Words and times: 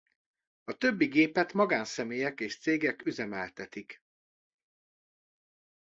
A 0.63 0.73
többi 0.77 1.05
gépet 1.05 1.53
magánszemélyek 1.53 2.39
és 2.39 2.59
cégek 2.59 3.05
üzemeltetik. 3.05 4.03